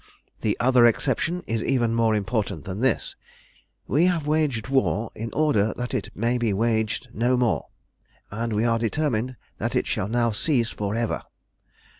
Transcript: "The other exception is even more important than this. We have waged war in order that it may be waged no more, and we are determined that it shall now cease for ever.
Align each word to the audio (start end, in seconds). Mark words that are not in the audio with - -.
"The 0.39 0.57
other 0.59 0.87
exception 0.87 1.43
is 1.45 1.61
even 1.61 1.93
more 1.93 2.15
important 2.15 2.65
than 2.65 2.79
this. 2.79 3.15
We 3.87 4.05
have 4.05 4.25
waged 4.25 4.67
war 4.67 5.11
in 5.13 5.29
order 5.31 5.75
that 5.77 5.93
it 5.93 6.09
may 6.15 6.39
be 6.39 6.53
waged 6.53 7.09
no 7.13 7.37
more, 7.37 7.67
and 8.31 8.51
we 8.51 8.65
are 8.65 8.79
determined 8.79 9.35
that 9.59 9.75
it 9.75 9.85
shall 9.85 10.07
now 10.07 10.31
cease 10.31 10.71
for 10.71 10.95
ever. 10.95 11.21